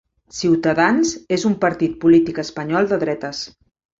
Ciutadans 0.35 1.11
és 1.37 1.43
un 1.51 1.57
partit 1.67 1.93
polític 2.05 2.41
espanyol 2.45 2.91
de 2.95 3.01
dretes. 3.07 3.45